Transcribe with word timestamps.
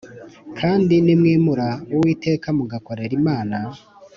Kandi 0.59 0.93
Nimwim 1.05 1.45
Ra 1.59 1.69
Uwiteka 1.95 2.47
Mugakorera 2.57 3.13
Imana 3.19 3.57